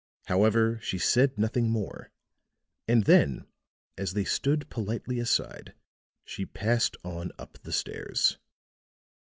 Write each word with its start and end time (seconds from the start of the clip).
However, 0.25 0.79
she 0.81 0.97
said 0.97 1.37
nothing 1.37 1.69
more; 1.69 2.09
and 2.87 3.03
then 3.03 3.45
as 3.99 4.13
they 4.13 4.23
stood 4.23 4.67
politely 4.71 5.19
aside, 5.19 5.75
she 6.25 6.43
passed 6.43 6.97
on 7.03 7.31
up 7.37 7.59
the 7.61 7.71
stairs. 7.71 8.39